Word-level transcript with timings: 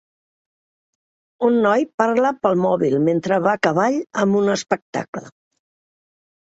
Un 1.49 1.59
noi 1.65 1.85
parla 2.03 2.33
pel 2.47 2.59
mòbil 2.65 2.97
mentre 3.11 3.41
va 3.49 3.55
a 3.55 3.63
cavall 3.69 4.01
en 4.27 4.37
un 4.45 4.53
espectacle. 4.59 5.27